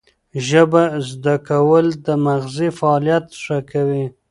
[0.47, 4.05] ژبه زده کول د مغزي فعالیت ښه کوي.